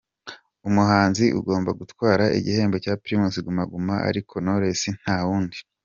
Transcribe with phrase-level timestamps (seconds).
[0.67, 5.57] umuhanzi ugomba gutwara igihembo cya Primus Guma Guma ari Knowless nta wundi.